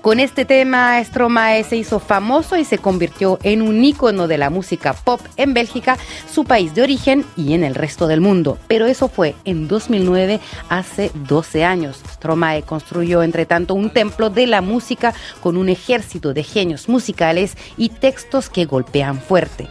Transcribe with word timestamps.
Con 0.00 0.18
este 0.18 0.44
tema, 0.44 1.00
Stromae 1.04 1.62
se 1.62 1.76
hizo 1.76 2.00
famoso 2.00 2.56
y 2.56 2.64
se 2.64 2.78
convirtió 2.78 3.38
en 3.42 3.62
un 3.62 3.84
ícono 3.84 4.28
de 4.28 4.38
la 4.38 4.50
música 4.50 4.92
pop 4.92 5.20
en 5.36 5.54
Bélgica, 5.54 5.98
su 6.28 6.44
país 6.44 6.74
de 6.74 6.82
origen 6.82 7.24
y 7.36 7.52
en 7.52 7.62
el 7.62 7.74
resto 7.74 8.06
del 8.06 8.20
mundo. 8.20 8.58
Pero 8.66 8.86
eso 8.86 9.08
fue 9.08 9.36
en 9.44 9.68
2009, 9.68 10.40
hace 10.68 11.12
12 11.14 11.64
años. 11.64 12.00
Stromae 12.14 12.62
construyó, 12.62 13.22
entre 13.22 13.46
tanto, 13.46 13.74
un 13.74 13.90
templo 13.90 14.30
de 14.30 14.46
la 14.46 14.62
música 14.62 15.14
con 15.42 15.56
un 15.56 15.68
ejército 15.68 16.32
de 16.32 16.42
genios 16.42 16.88
musicales 16.88 17.56
y 17.76 17.90
textos 17.90 18.48
que 18.48 18.64
golpean 18.64 19.20
fuerte. 19.20 19.68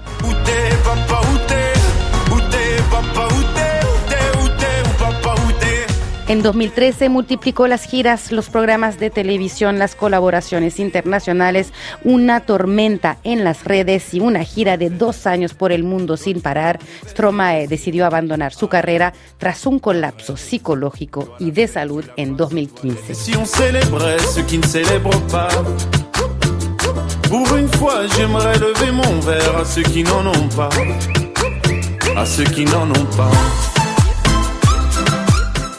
En 6.29 6.43
2013 6.43 7.09
multiplicó 7.09 7.65
las 7.65 7.85
giras, 7.85 8.31
los 8.31 8.51
programas 8.51 8.99
de 8.99 9.09
televisión, 9.09 9.79
las 9.79 9.95
colaboraciones 9.95 10.79
internacionales, 10.79 11.73
una 12.03 12.41
tormenta 12.41 13.17
en 13.23 13.43
las 13.43 13.63
redes 13.63 14.13
y 14.13 14.19
una 14.19 14.43
gira 14.43 14.77
de 14.77 14.91
dos 14.91 15.25
años 15.25 15.55
por 15.55 15.71
el 15.71 15.83
mundo 15.83 16.17
sin 16.17 16.39
parar. 16.39 16.77
Stromae 17.03 17.67
decidió 17.67 18.05
abandonar 18.05 18.53
su 18.53 18.67
carrera 18.67 19.11
tras 19.39 19.65
un 19.65 19.79
colapso 19.79 20.37
psicológico 20.37 21.35
y 21.39 21.49
de 21.49 21.67
salud 21.67 22.05
en 22.15 22.37
2015. 22.37 23.15
Si 23.15 23.35
on 23.35 23.45
qui 32.53 32.65
ne 32.65 33.05
pas. 33.17 33.68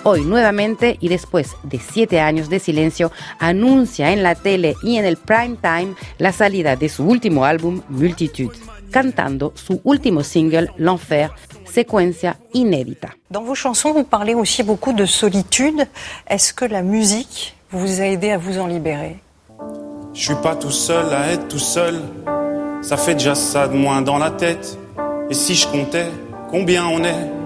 Hoy 0.03 0.25
nuevamente 0.25 0.97
y 1.01 1.09
después 1.09 1.56
de 1.62 1.79
siete 1.79 2.20
años 2.20 2.48
de 2.48 2.59
silencio, 2.59 3.12
anuncia 3.39 4.12
en 4.12 4.23
la 4.23 4.34
tele 4.34 4.75
y 4.83 4.97
en 4.97 5.05
el 5.05 5.19
prime 5.19 5.59
time 5.61 5.95
la 6.17 6.33
salida 6.33 6.75
de 6.75 6.89
su 6.89 7.05
último 7.05 7.45
álbum 7.45 7.83
Multitude, 7.91 8.56
cantando 8.91 9.53
su 9.55 9.81
último 9.84 10.23
single 10.23 10.71
L'Enfer, 10.78 11.33
secuencia 11.71 12.39
inédita. 12.55 13.15
Dans 13.28 13.45
vos 13.45 13.55
chansons, 13.55 13.93
vous 13.93 14.05
parlez 14.05 14.34
aussi 14.34 14.62
beaucoup 14.62 14.95
de 14.95 15.05
solitude. 15.05 15.87
Est-ce 16.27 16.55
que 16.55 16.65
la 16.65 16.83
musique 16.83 17.55
vous 17.71 18.01
a 18.01 18.06
aidé 18.06 18.31
à 18.31 18.39
vous 18.39 18.59
en 18.59 18.67
libérer? 18.67 19.19
Je 20.15 20.23
suis 20.23 20.43
pas 20.43 20.56
tout 20.56 20.71
seul 20.71 21.12
à 21.12 21.31
être 21.31 21.47
tout 21.48 21.59
seul. 21.59 22.01
Ça 22.81 22.97
fait 22.97 23.15
déjà 23.15 23.34
ça 23.34 23.69
de 23.69 23.77
moins 23.77 24.01
dans 24.01 24.17
la 24.17 24.31
tête. 24.31 24.78
Et 25.28 25.34
si 25.34 25.55
je 25.55 25.69
comptais 25.69 26.06
combien 26.51 26.87
on 26.87 27.05
est? 27.05 27.39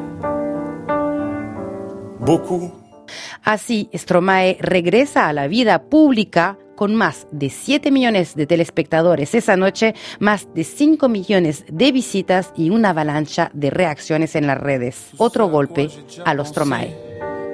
Así, 3.42 3.91
Stromae 3.94 4.56
regresa 4.61 5.28
a 5.28 5.33
la 5.33 5.47
vida 5.47 5.83
pública 5.83 6.56
con 6.75 6.94
más 6.94 7.27
de 7.30 7.50
7 7.50 7.91
millones 7.91 8.34
de 8.34 8.47
telespectadores 8.47 9.34
esa 9.34 9.56
noche, 9.56 9.94
más 10.20 10.48
de 10.55 10.64
5 10.64 11.08
millones 11.08 11.64
de 11.70 11.92
visitas 11.92 12.52
y 12.56 12.70
una 12.70 12.91
avalancha 12.91 13.50
de 13.52 13.70
reacciones 13.70 14.34
en 14.34 14.47
las 14.47 14.58
redes. 14.58 15.11
Otro 15.19 15.48
golpe 15.48 15.89
a 16.25 16.34
los 16.34 16.48
Stromae. 16.48 16.97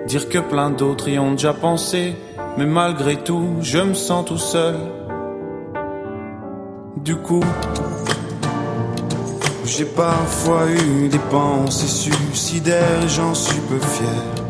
Dire 0.06 0.28
que 0.28 0.41
plein 0.41 0.70
d'autres 0.70 1.08
y 1.08 1.18
ont 1.18 1.34
déjà 1.34 1.52
pensé, 1.52 2.14
mais 2.56 2.66
malgré 2.66 3.16
tout, 3.16 3.58
je 3.60 3.78
me 3.78 3.94
sens 3.94 4.24
tout 4.24 4.38
seul. 4.38 4.76
Du 6.96 7.16
coup, 7.16 7.44
j'ai 9.66 9.84
parfois 9.84 10.66
eu 10.70 11.08
des 11.08 11.20
pensées 11.30 11.86
suicidaires, 11.86 13.08
j'en 13.08 13.34
suis 13.34 13.60
peu 13.69 13.78
fier. 13.78 14.50